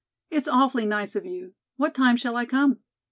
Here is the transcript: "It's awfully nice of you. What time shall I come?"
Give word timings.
"It's 0.31 0.47
awfully 0.47 0.87
nice 0.87 1.15
of 1.15 1.27
you. 1.27 1.53
What 1.77 1.93
time 1.93 2.17
shall 2.17 2.35
I 2.35 2.47
come?" 2.47 2.79